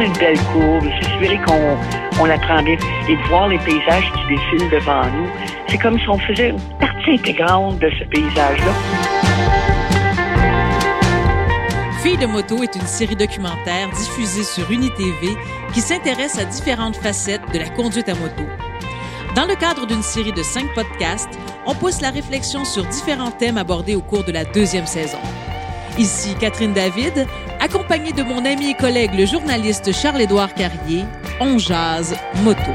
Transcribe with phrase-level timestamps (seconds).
[0.00, 1.76] une belle courbe, s'assurer qu'on
[2.20, 2.76] on la prend bien
[3.08, 5.28] et voir les paysages qui défilent devant nous.
[5.68, 8.72] C'est comme si on faisait une partie intégrante de ce paysage-là.
[12.02, 15.36] Fille de moto est une série documentaire diffusée sur UniTV
[15.72, 18.44] qui s'intéresse à différentes facettes de la conduite à moto.
[19.34, 23.58] Dans le cadre d'une série de cinq podcasts, on pousse la réflexion sur différents thèmes
[23.58, 25.18] abordés au cours de la deuxième saison.
[25.98, 27.26] Ici Catherine David,
[27.60, 31.04] accompagnée de mon ami et collègue le journaliste Charles-Édouard Carrier,
[31.40, 32.72] on jase moto.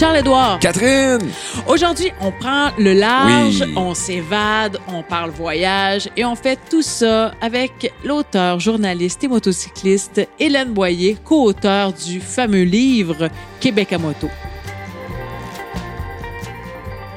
[0.00, 0.60] Charles-Édouard.
[0.60, 1.30] Catherine!
[1.66, 7.32] Aujourd'hui, on prend le large, on s'évade, on parle voyage et on fait tout ça
[7.42, 13.28] avec l'auteur, journaliste et motocycliste Hélène Boyer, co-auteur du fameux livre
[13.60, 14.30] Québec à moto.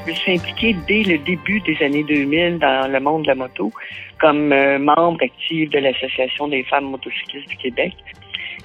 [0.06, 3.36] Je me suis impliquée dès le début des années 2000 dans le monde de la
[3.36, 3.72] moto
[4.20, 7.94] comme euh, membre actif de l'Association des femmes motocyclistes du Québec.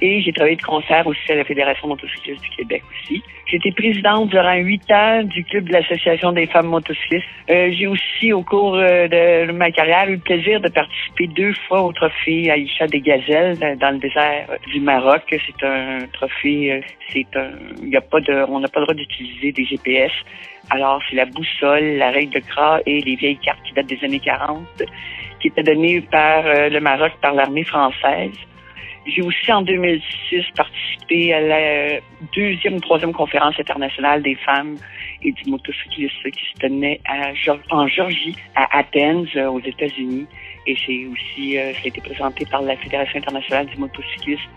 [0.00, 3.22] Et j'ai travaillé de concert aussi à la Fédération motocycliste du Québec aussi.
[3.50, 7.24] J'étais présidente durant huit ans du club de l'Association des femmes motocyclistes.
[7.48, 11.54] Euh, j'ai aussi, au cours euh, de ma carrière, eu le plaisir de participer deux
[11.66, 15.22] fois au trophée Aïcha des Gazelles dans le désert du Maroc.
[15.30, 17.52] C'est un trophée, euh, c'est un,
[17.86, 20.12] y a pas de, on n'a pas le droit d'utiliser des GPS.
[20.68, 24.04] Alors, c'est la boussole, la règle de Gras et les vieilles cartes qui datent des
[24.04, 24.66] années 40,
[25.40, 28.34] qui étaient données par le Maroc par l'armée française.
[29.08, 32.00] J'ai aussi en 2006 participé à la
[32.36, 34.76] deuxième ou troisième conférence internationale des femmes
[35.22, 37.32] et du motocyclisme qui se tenait à,
[37.70, 40.26] en Georgie, à Athènes, euh, aux États-Unis.
[40.66, 44.50] Et c'est aussi, euh, ça a été présenté par la Fédération internationale du motocyclisme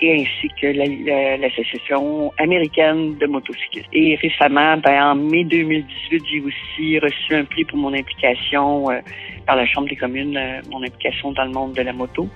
[0.00, 3.88] et ainsi que l'Association américaine de motocyclistes.
[3.92, 9.00] Et récemment, ben, en mai 2018, j'ai aussi reçu un prix pour mon implication euh,
[9.44, 10.38] par la Chambre des communes,
[10.70, 12.28] mon implication dans le monde de la moto.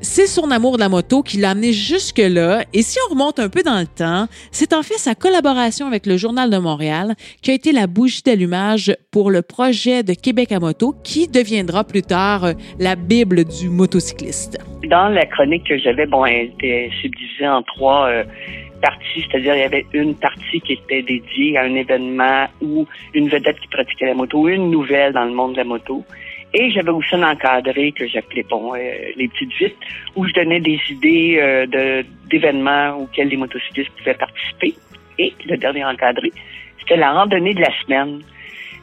[0.00, 2.62] C'est son amour de la moto qui l'a amené jusque-là.
[2.72, 6.06] Et si on remonte un peu dans le temps, c'est en fait sa collaboration avec
[6.06, 10.52] le Journal de Montréal qui a été la bougie d'allumage pour le projet de Québec
[10.52, 14.58] à moto qui deviendra plus tard euh, la Bible du motocycliste.
[14.84, 18.24] Dans la chronique que j'avais, bon, elle était subdivisée en trois euh,
[18.80, 23.28] parties, c'est-à-dire il y avait une partie qui était dédiée à un événement ou une
[23.28, 26.04] vedette qui pratiquait la moto, une nouvelle dans le monde de la moto.
[26.54, 28.78] Et j'avais aussi un encadré que j'appelais bon euh,
[29.16, 29.76] les petites vites,
[30.16, 34.74] où je donnais des idées euh, de d'événements auxquels les motocyclistes pouvaient participer.
[35.18, 36.32] Et le dernier encadré,
[36.78, 38.20] c'était la randonnée de la semaine.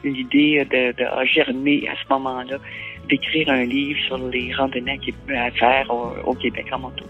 [0.04, 2.58] L'idée de, de a germé à ce moment-là
[3.08, 5.00] d'écrire un livre sur les randonnées
[5.36, 7.04] à faire au Québec en moto.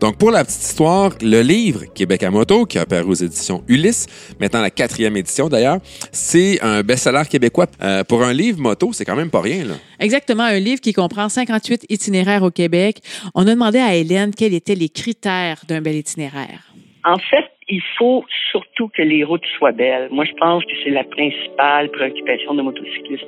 [0.00, 3.62] Donc, pour la petite histoire, le livre Québec à moto, qui a apparu aux éditions
[3.66, 4.06] Ulysse,
[4.40, 5.78] maintenant la quatrième édition d'ailleurs,
[6.12, 7.66] c'est un best-seller québécois.
[7.82, 9.64] Euh, pour un livre moto, c'est quand même pas rien.
[9.64, 9.74] Là.
[9.98, 12.98] Exactement, un livre qui comprend 58 itinéraires au Québec.
[13.34, 16.72] On a demandé à Hélène quels étaient les critères d'un bel itinéraire.
[17.04, 20.08] En fait, il faut surtout que les routes soient belles.
[20.12, 23.26] Moi, je pense que c'est la principale préoccupation de motocyclistes.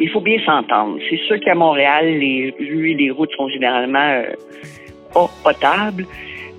[0.00, 0.98] Il faut bien s'entendre.
[1.10, 4.32] C'est sûr qu'à Montréal, les rues et les routes sont généralement euh,
[5.12, 6.06] pas potable.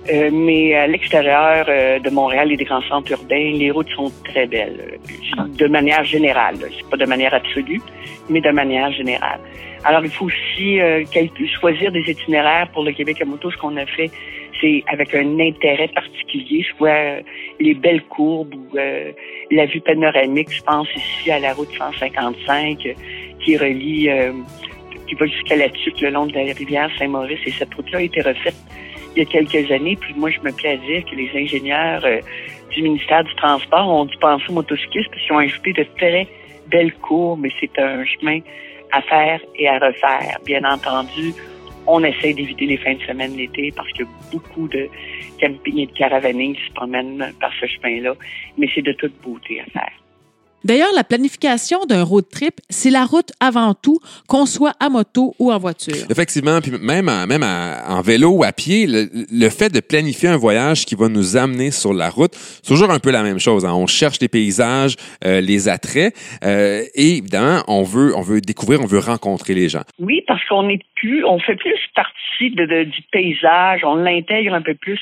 [0.08, 4.10] Euh, mais à l'extérieur euh, de Montréal et des grands centres urbains, les routes sont
[4.24, 4.98] très belles,
[5.36, 6.56] de manière générale.
[6.58, 7.82] C'est pas de manière absolue,
[8.30, 9.40] mais de manière générale.
[9.84, 11.04] Alors, il faut aussi euh,
[11.60, 13.50] choisir des itinéraires pour le Québec à moto.
[13.50, 14.10] Ce qu'on a fait,
[14.60, 17.22] c'est avec un intérêt particulier, soit
[17.60, 18.76] les belles courbes ou
[19.50, 20.50] la vue panoramique.
[20.50, 22.94] Je pense ici à la route 155
[23.42, 24.10] qui relie
[25.10, 27.40] qui va jusqu'à la Tuque, le long de la rivière Saint-Maurice.
[27.44, 28.54] Et cette route-là a été refaite
[29.16, 29.96] il y a quelques années.
[29.96, 32.20] Puis moi, je me plais à dire que les ingénieurs euh,
[32.70, 36.28] du ministère du Transport ont dû penser aux motocyclistes parce qu'ils ont ajouté de très
[36.68, 38.38] belles cours, mais c'est un chemin
[38.92, 40.38] à faire et à refaire.
[40.44, 41.34] Bien entendu,
[41.88, 44.88] on essaie d'éviter les fins de semaine l'été parce qu'il y a beaucoup de
[45.40, 48.14] camping et de caravaning qui se promènent par ce chemin-là,
[48.56, 49.99] mais c'est de toute beauté à faire.
[50.64, 53.98] D'ailleurs, la planification d'un road trip, c'est la route avant tout,
[54.28, 55.94] qu'on soit à moto ou en voiture.
[56.10, 60.84] Effectivement, puis même, même en vélo ou à pied, le, fait de planifier un voyage
[60.84, 63.64] qui va nous amener sur la route, c'est toujours un peu la même chose.
[63.64, 63.72] Hein.
[63.74, 66.14] On cherche les paysages, euh, les attraits,
[66.44, 69.82] euh, et évidemment, on veut, on veut découvrir, on veut rencontrer les gens.
[69.98, 74.62] Oui, parce qu'on est plus, on fait plus partie de, du paysage, on l'intègre un
[74.62, 75.00] peu plus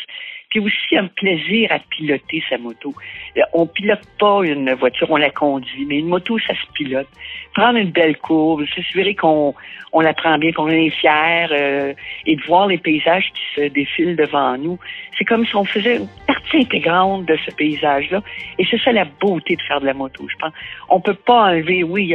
[0.48, 2.94] puis aussi un plaisir à piloter sa moto.
[3.36, 7.08] Euh, on pilote pas une voiture, on la conduit, mais une moto, ça se pilote.
[7.54, 9.54] Prendre une belle courbe, s'assurer qu'on
[9.92, 11.92] on la prend bien, qu'on est fier, euh,
[12.26, 14.78] et de voir les paysages qui se défilent devant nous.
[15.16, 18.22] C'est comme si on faisait une partie intégrante de ce paysage-là.
[18.58, 20.52] Et c'est ça la beauté de faire de la moto, je pense.
[20.88, 22.14] On peut pas enlever, oui,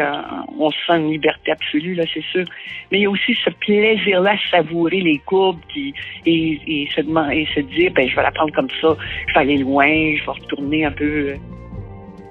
[0.57, 2.45] on se sent une liberté absolue, là, c'est sûr,
[2.91, 5.93] mais il y a aussi ce plaisir-là, savourer les courbes qui,
[6.25, 7.01] et, et, se,
[7.31, 8.95] et se dire, ben, je vais prendre comme ça,
[9.27, 11.03] je vais aller loin, je vais retourner un peu.
[11.03, 11.35] Euh.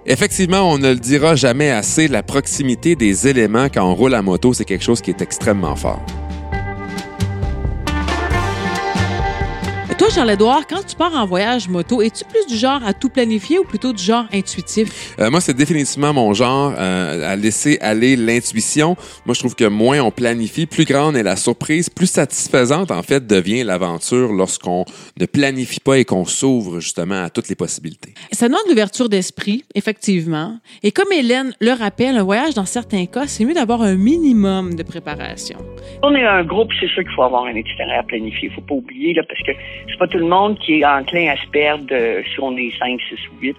[0.07, 4.23] Effectivement, on ne le dira jamais assez, la proximité des éléments quand on roule à
[4.23, 6.05] moto, c'est quelque chose qui est extrêmement fort.
[9.99, 13.59] Toi, Charles-Édouard, quand tu pars en voyage moto, es-tu plus du genre à tout planifier
[13.61, 15.15] ou plutôt du genre intuitif?
[15.21, 18.97] Euh, moi, c'est définitivement mon genre, euh, à laisser aller l'intuition.
[19.27, 23.03] Moi, je trouve que moins on planifie, plus grande est la surprise, plus satisfaisante, en
[23.03, 24.85] fait, devient l'aventure lorsqu'on
[25.21, 28.15] ne planifie pas et qu'on s'ouvre justement à toutes les possibilités.
[28.33, 30.59] Ça demande l'ouverture d'esprit, effectivement.
[30.83, 34.75] Et comme Hélène le rappelle, un voyage, dans certains cas, c'est mieux d'avoir un minimum
[34.75, 35.59] de préparation.
[36.03, 38.49] On est un groupe, c'est sûr qu'il faut avoir un itinéraire planifié.
[38.49, 39.53] Il faut pas oublier, là, parce que
[39.89, 42.77] c'est pas tout le monde qui est enclin à se perdre euh, si on est
[42.79, 43.57] 5, 6 ou 8.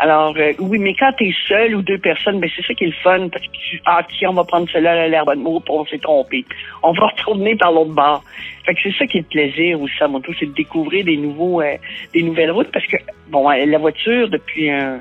[0.00, 2.84] Alors, euh, oui, mais quand tu es seul ou deux personnes, ben c'est ça qui
[2.84, 5.40] est le fun, parce que tu, ah, tiens, on va prendre cela à l'herbe de
[5.40, 6.44] mot, on s'est trompé.
[6.82, 8.22] On va retourner par l'autre bord.
[8.64, 11.16] Fait que c'est ça qui est le plaisir aussi à moto, c'est de découvrir des
[11.16, 11.76] nouveaux, euh,
[12.14, 12.96] des nouvelles routes, parce que,
[13.28, 15.00] bon, la voiture, depuis un,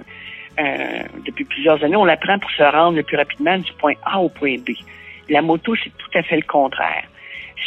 [1.25, 4.19] depuis plusieurs années, on la prend pour se rendre le plus rapidement du point A
[4.19, 4.71] au point B.
[5.29, 7.03] La moto, c'est tout à fait le contraire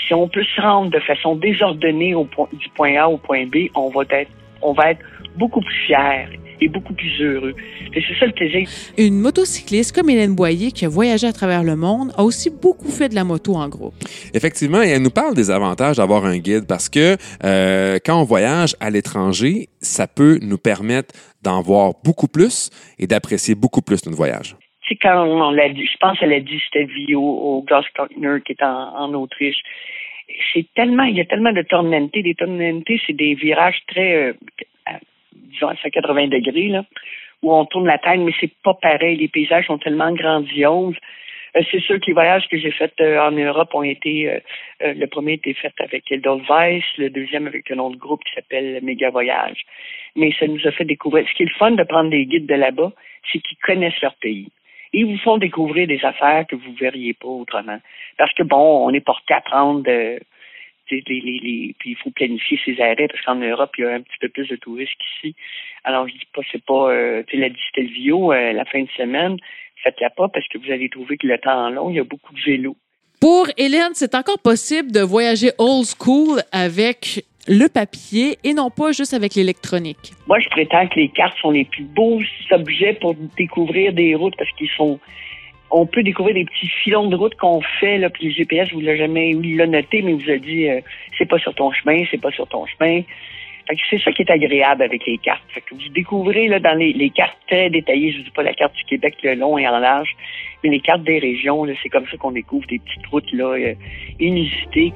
[0.06, 3.46] si on peut se rendre de façon désordonnée au point, du point A au point
[3.46, 4.30] B, on va être,
[4.62, 5.00] on va être
[5.36, 6.28] beaucoup plus fier
[6.60, 7.54] et beaucoup plus heureux.
[7.94, 8.68] C'est ça le plaisir.
[8.98, 12.90] Une motocycliste comme Hélène Boyer, qui a voyagé à travers le monde, a aussi beaucoup
[12.90, 13.94] fait de la moto en groupe.
[14.34, 18.24] Effectivement, et elle nous parle des avantages d'avoir un guide parce que euh, quand on
[18.24, 24.04] voyage à l'étranger, ça peut nous permettre d'en voir beaucoup plus et d'apprécier beaucoup plus
[24.04, 24.56] notre voyage
[24.96, 28.62] quand on l'a dit, je pense qu'elle a dit c'était Vio au Grossgartner qui est
[28.62, 29.62] en, Autriche.
[30.52, 32.12] C'est tellement, il y a tellement de tornantes.
[32.12, 34.32] Des tornantes, c'est des virages très, euh,
[35.34, 36.84] disons, à 180 degrés, là,
[37.42, 39.16] où on tourne la tête, mais c'est pas pareil.
[39.16, 40.96] Les paysages sont tellement grandioses.
[41.56, 44.40] Euh, c'est sûr que les voyages que j'ai faits euh, en Europe ont été,
[44.80, 49.10] le premier été fait avec Edelweiss, le deuxième avec un autre groupe qui s'appelle Méga
[49.10, 49.62] Voyage.
[50.16, 51.28] Mais ça nous a fait découvrir.
[51.28, 52.92] Ce qui est le fun de prendre des guides de là-bas,
[53.30, 54.48] c'est qu'ils connaissent leur pays
[54.92, 57.78] ils vous font découvrir des affaires que vous verriez pas autrement.
[58.18, 60.18] Parce que bon, on est porté à prendre de,
[60.90, 64.00] les, les, puis il faut planifier ses arrêts parce qu'en Europe, il y a un
[64.00, 65.36] petit peu plus de touristes qu'ici.
[65.84, 68.90] Alors je dis pas, c'est pas euh, tu sais, la Distelvio, euh, la fin de
[68.96, 69.36] semaine,
[69.82, 72.34] faites-la pas parce que vous allez trouver que le temps long, il y a beaucoup
[72.34, 72.76] de vélos.
[73.20, 78.92] Pour Hélène, c'est encore possible de voyager old school avec le papier et non pas
[78.92, 80.12] juste avec l'électronique.
[80.26, 82.20] Moi, je prétends que les cartes sont les plus beaux
[82.50, 84.98] objets pour découvrir des routes parce qu'ils sont.
[85.72, 88.80] On peut découvrir des petits filons de route qu'on fait, là, puis le GPS vous
[88.80, 90.80] l'a jamais, noté, mais vous a dit euh,
[91.16, 93.02] c'est pas sur ton chemin, c'est pas sur ton chemin.
[93.88, 95.44] c'est ça qui est agréable avec les cartes.
[95.54, 98.82] Que vous découvrez dans les, cartes très détaillées, je ne dis pas la carte du
[98.84, 100.16] Québec le long et en large,
[100.64, 103.74] mais les cartes des régions, c'est comme ça qu'on découvre des petites routes là, euh,
[104.18, 104.92] inusitées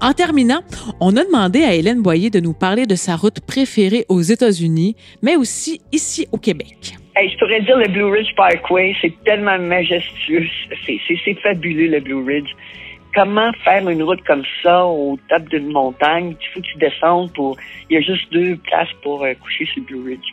[0.00, 0.60] en terminant,
[1.00, 4.96] on a demandé à Hélène Boyer de nous parler de sa route préférée aux États-Unis,
[5.22, 6.94] mais aussi ici au Québec.
[7.16, 10.46] je pourrais dire le Blue Ridge Parkway, c'est tellement majestueux,
[10.86, 12.50] c'est fabuleux le Blue Ridge.
[13.14, 16.36] Comment faire une route comme ça au top d'une montagne?
[16.40, 17.56] Il faut que tu descendes pour...
[17.90, 20.28] Il y a juste deux places pour euh, coucher sur le Blue Ridge.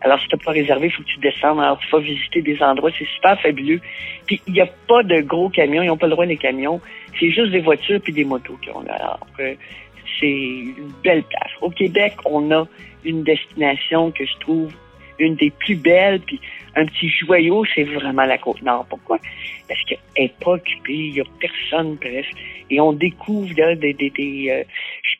[0.00, 1.60] Alors, si tu pas réservé, il faut que tu descendes.
[1.60, 2.90] Alors, tu vas visiter des endroits.
[2.96, 3.80] C'est super fabuleux.
[4.26, 5.82] Puis, il n'y a pas de gros camions.
[5.82, 6.80] Ils n'ont pas le droit, les camions.
[7.18, 8.80] C'est juste des voitures puis des motos qui ont.
[8.88, 9.54] Alors, euh,
[10.18, 11.50] c'est une belle place.
[11.60, 12.66] Au Québec, on a
[13.04, 14.72] une destination que je trouve
[15.18, 16.40] une des plus belles, puis
[16.76, 18.86] un petit joyau, c'est vraiment la Côte-Nord.
[18.88, 19.18] Pourquoi?
[19.68, 22.30] Parce qu'elle n'est pas occupée, il n'y a personne presque.
[22.70, 23.94] Et on découvre là, des...
[23.94, 24.62] des, des euh,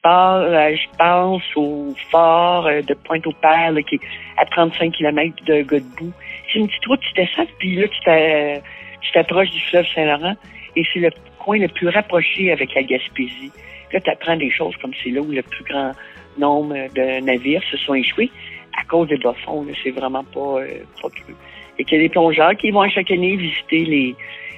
[0.07, 4.01] euh, je pense au fort euh, de Pointe-au-Père, qui est
[4.37, 6.13] à 35 km de Godbout.
[6.53, 10.35] C'est une petite route, tu descends, puis là, tu t'approches du fleuve Saint-Laurent,
[10.77, 13.53] et c'est le coin le plus rapproché avec la Gaspésie.
[13.93, 15.93] Là, tu apprends des choses comme c'est là où le plus grand
[16.39, 18.31] nombre de navires se sont échoués
[18.79, 19.35] à cause des bas
[19.83, 21.35] C'est vraiment pas, euh, pas cru.
[21.79, 24.15] Et qu'il y a des plongeurs qui vont chaque année visiter les,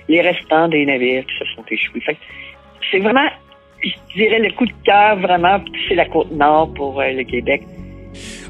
[0.09, 2.03] les restants des navires qui se sont échoués.
[2.91, 3.29] c'est vraiment,
[3.83, 5.59] je dirais, le coup de cœur, vraiment,
[5.89, 7.63] c'est la Côte-Nord pour euh, le Québec.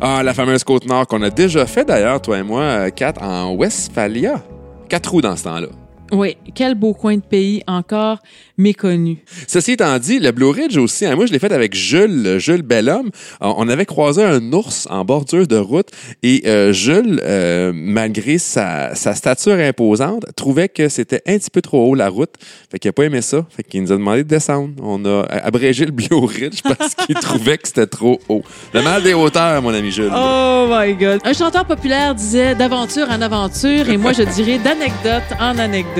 [0.00, 4.42] Ah, la fameuse Côte-Nord qu'on a déjà fait d'ailleurs, toi et moi, Kat, en Westphalia.
[4.88, 5.68] Quatre roues dans ce temps-là.
[6.12, 8.18] Oui, quel beau coin de pays encore
[8.58, 9.18] méconnu.
[9.46, 12.62] Ceci étant dit, le Blue Ridge aussi, hein, moi je l'ai fait avec Jules, Jules
[12.62, 13.10] Bellhomme.
[13.40, 15.88] On avait croisé un ours en bordure de route
[16.22, 21.62] et euh, Jules, euh, malgré sa, sa, stature imposante, trouvait que c'était un petit peu
[21.62, 22.34] trop haut la route.
[22.70, 23.46] Fait qu'il n'a pas aimé ça.
[23.48, 24.74] Fait qu'il nous a demandé de descendre.
[24.82, 28.42] On a abrégé le Blue Ridge parce qu'il trouvait que c'était trop haut.
[28.74, 30.12] Le mal des hauteurs, mon ami Jules.
[30.14, 31.20] Oh my God.
[31.24, 35.99] Un chanteur populaire disait d'aventure en aventure et moi je dirais d'anecdote en anecdote.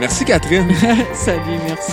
[0.00, 0.72] Merci Catherine.
[1.12, 1.92] Salut, merci.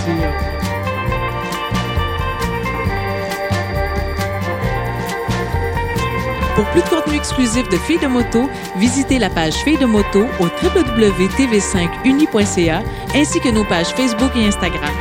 [6.55, 10.27] Pour plus de contenu exclusif de Filles de moto, visitez la page Filles de moto
[10.39, 12.83] au www.tv5uni.ca
[13.15, 14.93] ainsi que nos pages Facebook et Instagram.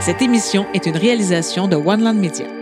[0.00, 2.59] Cette émission est une réalisation de One Land Media.